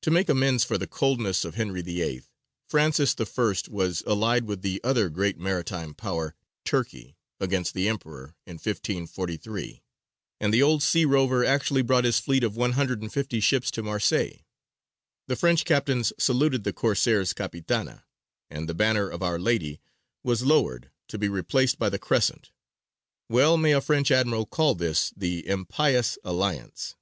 To 0.00 0.10
make 0.10 0.30
amends 0.30 0.64
for 0.64 0.78
the 0.78 0.86
coldness 0.86 1.44
of 1.44 1.56
Henry 1.56 1.82
VIII., 1.82 2.22
Francis 2.70 3.14
I. 3.20 3.54
was 3.68 4.02
allied 4.06 4.44
with 4.44 4.62
the 4.62 4.80
other 4.82 5.10
great 5.10 5.36
maritime 5.38 5.92
power, 5.92 6.34
Turkey, 6.64 7.18
against 7.38 7.74
the 7.74 7.86
Emperor, 7.86 8.34
in 8.46 8.54
1543; 8.54 9.82
and 10.40 10.54
the 10.54 10.62
old 10.62 10.82
sea 10.82 11.04
rover 11.04 11.44
actually 11.44 11.82
brought 11.82 12.04
his 12.04 12.18
fleet 12.18 12.42
of 12.42 12.56
one 12.56 12.72
hundred 12.72 13.02
and 13.02 13.12
fifty 13.12 13.40
ships 13.40 13.70
to 13.72 13.82
Marseilles. 13.82 14.38
The 15.26 15.36
French 15.36 15.66
captains 15.66 16.14
saluted 16.18 16.64
the 16.64 16.72
Corsair's 16.72 17.34
capitana, 17.34 18.04
and 18.48 18.66
the 18.66 18.74
banner 18.74 19.10
of 19.10 19.22
Our 19.22 19.38
Lady 19.38 19.82
was 20.24 20.40
lowered 20.46 20.90
to 21.08 21.18
be 21.18 21.28
replaced 21.28 21.78
by 21.78 21.90
the 21.90 21.98
Crescent. 21.98 22.52
Well 23.28 23.58
may 23.58 23.72
a 23.74 23.82
French 23.82 24.10
admiral 24.10 24.46
call 24.46 24.74
this 24.76 25.12
"the 25.14 25.46
impious 25.46 26.16
alliance." 26.24 26.96